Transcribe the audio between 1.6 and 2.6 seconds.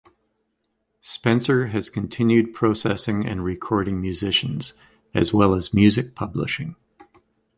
has continued